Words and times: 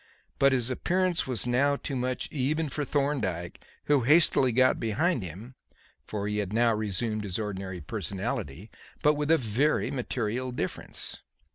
But 0.39 0.51
his 0.51 0.71
appearance 0.71 1.27
was 1.27 1.45
now 1.45 1.75
too 1.75 1.95
much 1.95 2.27
even 2.31 2.69
for 2.69 2.83
Thorndyke 2.83 3.63
who 3.83 4.01
hastily 4.01 4.51
got 4.51 4.79
behind 4.79 5.21
him 5.21 5.53
for 6.07 6.27
he 6.27 6.39
had 6.39 6.51
now 6.51 6.73
resumed 6.73 7.23
his 7.23 7.37
ordinary 7.37 7.81
personality 7.81 8.71
but 9.03 9.13
with 9.13 9.29
a 9.29 9.37
very 9.37 9.91
material 9.91 10.51
difference. 10.51 11.17